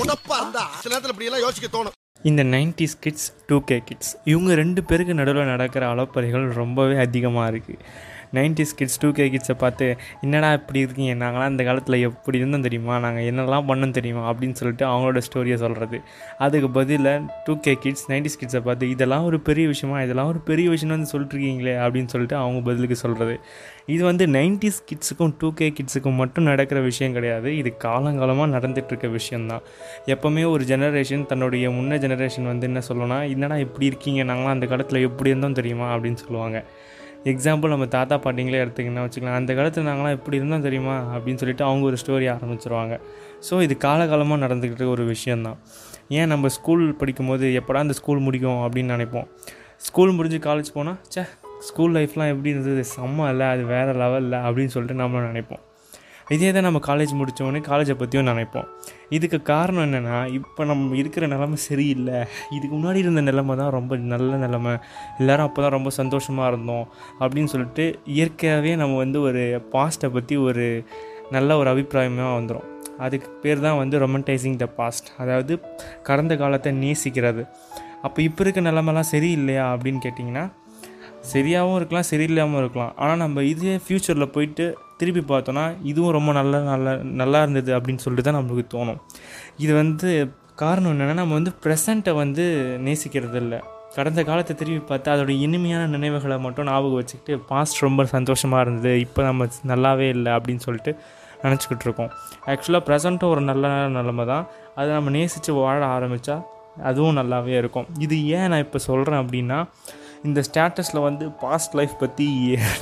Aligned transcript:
உடப்பா 0.00 0.36
இருந்தா 0.40 0.64
சில 0.82 0.92
நேரத்தில் 0.92 1.12
இப்படி 1.12 1.28
எல்லாம் 1.28 1.44
யோசிக்க 1.46 1.68
தோணும். 1.68 1.94
இந்த 2.22 2.42
90s 2.44 2.92
kids 3.04 3.28
two 3.46 3.56
K 3.60 3.76
kids 3.88 4.12
இவங்க 4.24 4.54
ரெண்டு 4.54 4.80
பேருக்கு 4.84 5.14
நடுவில் 5.14 5.50
நடக்கிற 5.52 5.84
அளப்பறைகள் 5.94 6.44
ரொம்பவே 6.60 6.96
அதிகமாக 6.96 7.50
இருக்குது 7.52 7.80
90s 8.34 8.64
கிட்ஸ் 8.76 8.98
டூ 8.98 9.10
கே 9.10 9.28
கிட்ஸை 9.28 9.54
பார்த்து 9.58 9.96
என்னடா 10.20 10.52
இப்படி 10.52 10.78
இருக்கீங்க? 10.78 11.26
நாங்களாம் 11.26 11.50
இந்த 11.50 11.64
காலத்தில் 11.64 12.00
எப்படி 12.00 12.38
இருந்தோம் 12.38 12.60
தெரியுமா? 12.60 12.98
நாங்கள் 12.98 13.24
என்னெல்லாம் 13.24 13.66
பண்ணோம் 13.70 13.90
தெரியுமா? 13.90 14.32
அப்படின்னு 14.32 14.52
சொல்லிட்டு 14.52 14.86
அவங்களோட 14.86 15.16
ஸ்டோரியை 15.16 15.54
சொல்கிறது 15.54 16.00
அதுக்கு 16.38 16.70
பதிலாக 16.70 17.40
டூ 17.44 17.56
கே 17.56 17.74
கிட்ஸ் 17.80 18.10
90s 18.10 18.38
கிட்ஸை 18.40 18.60
பார்த்து 18.60 18.88
இதெல்லாம் 18.88 19.24
ஒரு 19.24 19.40
பெரிய 19.40 19.66
விஷயமா? 19.66 20.02
இதெல்லாம் 20.02 20.26
ஒரு 20.26 20.38
பெரிய 20.38 20.68
விஷயம் 20.68 20.94
வந்து 20.96 21.10
சொல்லிட்டுருக்கீங்களே 21.10 21.74
அப்படின்னு 21.86 22.06
சொல்லிட்டு 22.06 22.36
அவங்க 22.36 22.60
பதிலுக்கு 22.60 22.96
சொல்கிறது 22.96 23.40
இது 23.86 24.04
வந்து 24.04 24.26
90s 24.26 24.78
கிட்ஸுக்கும் 24.92 25.34
டூ 25.38 25.52
கே 25.52 25.72
கிட்ஸுக்கும் 25.76 26.14
மட்டும் 26.14 26.44
நடக்கிற 26.44 26.80
விஷயம் 26.80 27.12
கிடையாது. 27.12 27.56
இது 27.56 27.76
காலங்காலமாக 27.84 28.52
நடந்துகிட்ருக்க 28.56 29.10
விஷயந்தான் 29.10 29.60
எப்போவுமே 30.06 30.50
ஒரு 30.50 30.64
ஜெனரேஷன் 30.64 31.26
தன்னுடைய 31.26 31.70
முன்ன 31.70 31.98
ஜெனரேஷன் 32.04 32.46
வந்து 32.46 32.66
என்ன 32.66 32.80
சொல்லணும்னா 32.88 33.28
என்னடா 33.28 33.56
இப்படி 33.56 33.86
இருக்கீங்க? 33.86 34.24
நாங்களாம் 34.24 34.48
அந்த 34.48 34.66
காலத்தில் 34.66 35.02
எப்படி 35.02 35.28
இருந்தோம் 35.28 35.52
தெரியுமா? 35.52 35.96
அப்படின்னு 35.96 36.14
சொல்லுவாங்க. 36.14 36.64
எக்ஸாம்பிள் 37.24 37.72
நம்ம 37.74 37.86
தாத்தா 37.86 38.16
பாட்டிங்களே 38.16 38.58
எடுத்துக்கிங்கன்னா 38.64 39.04
வச்சுக்கலாம் 39.04 39.38
அந்த 39.40 39.54
காலத்தில் 39.54 39.84
நாங்களாம் 39.84 40.10
எப்படி 40.10 40.36
இருந்தோம் 40.36 40.60
தெரியுமா? 40.60 40.96
அப்படின்னு 41.14 41.34
சொல்லிட்டு 41.34 41.64
அவங்க 41.64 41.84
ஒரு 41.86 41.96
ஸ்டோரி 42.06 42.26
ஆரம்பிச்சிருவாங்க. 42.32 43.00
ஸோ 43.50 43.62
இது 43.62 43.76
காலகாலமாக 43.84 44.38
நடந்துக்கிட்டு 44.44 44.88
ஒரு 44.88 45.04
விஷயந்தான் 45.04 45.58
ஏன் 46.08 46.26
நம்ம 46.26 46.48
ஸ்கூல் 46.48 46.96
படிக்கும்போது 46.96 47.46
எப்படா 47.60 47.80
இந்த 47.80 47.92
ஸ்கூல் 47.92 48.18
முடிக்கும் 48.18 48.60
அப்படின்னு 48.64 48.94
நினைப்போம்? 48.96 49.28
ஸ்கூல் 49.76 50.10
முடிஞ்சு 50.10 50.38
காலேஜ் 50.38 50.74
போனால் 50.74 50.98
ச்சே 51.14 51.24
ஸ்கூல் 51.58 51.94
லைஃப்லாம் 51.94 52.32
எப்படி 52.34 52.50
இருந்தது? 52.50 52.84
செம்ம 52.96 53.28
இல்லை 53.30 53.46
அது 53.46 53.64
வேறு 53.64 53.92
லெவலில் 53.92 54.38
அப்படின்னு 54.46 54.74
சொல்லிட்டு 54.76 55.00
நம்மளும் 55.02 55.34
நினைப்போம். 55.34 55.62
இதே 56.34 56.50
தான் 56.56 56.66
நம்ம 56.66 56.80
காலேஜ் 56.88 57.12
முடித்தோடனே 57.20 57.60
காலேஜை 57.68 57.94
பற்றியும் 58.00 58.28
நினைப்போம். 58.30 58.68
இதுக்கு 59.16 59.38
காரணம் 59.50 59.84
என்னென்னா 59.86 60.18
இப்போ 60.38 60.64
நம்ம 60.70 60.96
இருக்கிற 61.00 61.24
நிலமை 61.32 61.58
சரியில்லை. 61.68 62.18
இதுக்கு 62.56 62.74
முன்னாடி 62.76 63.00
இருந்த 63.04 63.22
நிலமை 63.28 63.54
தான் 63.62 63.72
ரொம்ப 63.78 63.96
நல்ல 64.12 64.36
நிலமை. 64.44 64.74
எல்லோரும் 65.20 65.46
அப்போ 65.48 65.62
தான் 65.64 65.74
ரொம்ப 65.78 65.90
சந்தோஷமாக 66.00 66.50
இருந்தோம் 66.52 66.86
அப்படின்னு 67.22 67.52
சொல்லிட்டு 67.54 67.86
இயற்கையாகவே 68.16 68.72
நம்ம 68.82 68.96
வந்து 69.04 69.20
ஒரு 69.28 69.42
பாஸ்ட்டை 69.74 70.10
பற்றி 70.16 70.36
ஒரு 70.48 70.66
நல்ல 71.36 71.56
ஒரு 71.60 71.68
அபிப்பிராயமாக 71.72 72.32
வந்துடும் 72.38 72.68
அதுக்கு 73.04 73.28
பேர் 73.42 73.64
தான் 73.66 73.78
வந்து 73.82 73.96
ரொமன்டைசிங் 74.04 74.58
த 74.62 74.66
பாஸ்ட் 74.78 75.08
அதாவது 75.22 75.54
கடந்த 76.08 76.34
காலத்தை 76.42 76.72
நேசிக்கிறது. 76.82 77.44
அப்போ 78.06 78.18
இப்போ 78.28 78.42
இருக்க 78.44 78.60
நிலமெல்லாம் 78.68 79.10
சரியில்லையா 79.14 79.64
அப்படின்னு 79.74 80.00
கேட்டிங்கன்னா 80.06 80.44
சரியாகவும் 81.32 81.76
இருக்கலாம் 81.78 82.08
சரியில்லாமல் 82.10 82.60
இருக்கலாம். 82.62 82.92
ஆனால் 83.02 83.20
நம்ம 83.22 83.42
இதே 83.52 83.76
ஃப்யூச்சரில் 83.84 84.32
போயிட்டு 84.34 84.66
திருப்பி 85.00 85.22
பார்த்தோன்னா 85.32 85.64
இதுவும் 85.90 86.14
ரொம்ப 86.16 86.32
நல்ல 86.38 86.60
நல்ல 86.70 86.96
நல்லா 87.20 87.38
இருந்தது 87.44 87.70
அப்படின்னு 87.76 88.02
சொல்லிட்டு 88.04 88.26
தான் 88.28 88.38
நம்மளுக்கு 88.38 88.74
தோணும். 88.74 89.00
இது 89.64 89.72
வந்து 89.82 90.10
காரணம் 90.62 90.92
என்னென்னா 90.94 91.16
நம்ம 91.20 91.34
வந்து 91.38 91.52
ப்ரெசண்ட்டை 91.64 92.12
வந்து 92.22 92.44
நேசிக்கிறது 92.86 93.38
இல்லை 93.44 93.58
கடந்த 93.96 94.20
காலத்தை 94.28 94.52
திரும்பி 94.60 94.82
பார்த்து 94.86 95.08
அதோட 95.14 95.32
இனிமையான 95.46 95.82
நினைவுகளை 95.96 96.36
மட்டும் 96.46 96.68
ஞாபகம் 96.70 96.98
வச்சுக்கிட்டு 97.00 97.34
பாஸ்ட் 97.50 97.82
ரொம்ப 97.86 98.04
சந்தோஷமாக 98.14 98.64
இருந்தது 98.64 98.92
இப்போ 99.06 99.20
நம்ம 99.28 99.46
நல்லாவே 99.72 100.06
இல்லை 100.16 100.30
அப்படின்னு 100.36 100.64
சொல்லிட்டு 100.66 100.92
நினச்சிக்கிட்டு 101.44 101.86
இருக்கோம். 101.86 102.10
ஆக்சுவலாக 102.50 102.82
ப்ரெசண்ட்டும் 102.88 103.32
ஒரு 103.34 103.42
நல்ல 103.50 103.70
நிலமை 103.96 104.24
தான். 104.32 104.44
அதை 104.78 104.88
நம்ம 104.96 105.10
நேசித்து 105.18 105.52
வாழ 105.60 105.80
ஆரம்பித்தா 105.96 106.36
அதுவும் 106.90 107.18
நல்லாவே 107.20 107.54
இருக்கும். 107.62 107.86
இது 108.04 108.16
ஏன் 108.36 108.48
நான் 108.52 108.64
இப்போ 108.66 108.78
சொல்கிறேன் 108.88 109.20
அப்படின்னா 109.22 109.58
இந்த 110.28 110.40
ஸ்டேட்டஸில் 110.48 111.04
வந்து 111.06 111.24
பாஸ்ட் 111.42 111.74
லைஃப் 111.78 111.94
பற்றி 112.02 112.26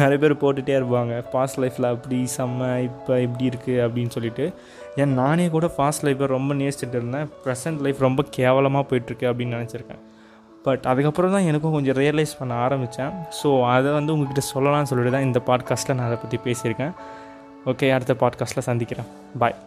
நிறைய 0.01 0.19
பேர் 0.23 0.35
போட்டுகிட்டே 0.43 0.75
இருப்பாங்க. 0.81 1.15
பாஸ்ட் 1.33 1.59
லைஃப்பில் 1.63 1.89
அப்படி 1.91 2.19
செம்ம 2.37 2.69
இப்போ 2.89 3.21
இப்படி 3.27 3.45
இருக்குது 3.51 3.81
அப்படின்னு 3.85 4.15
சொல்லிட்டு. 4.17 4.45
ஏன் 5.03 5.15
நானே 5.21 5.47
கூட 5.57 5.69
பாஸ்ட் 5.79 6.05
லைஃப்பை 6.07 6.29
ரொம்ப 6.37 6.55
நேசிச்சுட்டு 6.61 6.97
இருந்தேன். 7.01 7.29
ப்ரெசன்ட் 7.47 7.83
லைஃப் 7.87 8.07
ரொம்ப 8.07 8.25
கேவலமாக 8.39 8.87
போயிட்டுருக்கு 8.91 9.29
அப்படின்னு 9.31 9.57
நினச்சிருக்கேன். 9.59 10.03
பட் 10.67 10.85
அதுக்கப்புறம் 10.91 11.35
தான் 11.37 11.49
எனக்கும் 11.51 11.77
கொஞ்சம் 11.79 11.99
ரியலைஸ் 12.03 12.39
பண்ண 12.41 12.55
ஆரம்பித்தேன் 12.67 13.13
ஸோ 13.41 13.49
அதை 13.75 13.91
வந்து 13.99 14.15
உங்ககிட்ட 14.15 14.45
சொல்லலாம்னு 14.53 14.91
சொல்லிட்டு 14.93 15.15
தான் 15.17 15.29
இந்த 15.29 15.43
பாட்காஸ்ட்டில் 15.51 15.97
நான் 15.99 16.09
அதை 16.11 16.19
பற்றி 16.25 16.39
பேசியிருக்கேன். 16.47 16.95
ஓகே 17.73 17.89
அடுத்த 17.97 18.15
பாட்காஸ்ட்டில் 18.23 18.69
சந்திக்கிறேன். 18.71 19.09
பாய் 19.39 19.59